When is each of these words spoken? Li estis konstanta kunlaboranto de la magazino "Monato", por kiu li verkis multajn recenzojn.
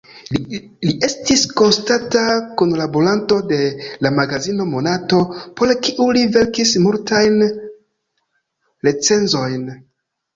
Li 0.35 0.91
estis 1.07 1.41
konstanta 1.59 2.21
kunlaboranto 2.61 3.37
de 3.51 3.59
la 4.05 4.11
magazino 4.19 4.65
"Monato", 4.71 5.19
por 5.61 5.73
kiu 5.89 6.07
li 6.19 6.23
verkis 6.39 6.73
multajn 6.87 7.37
recenzojn. 8.89 9.69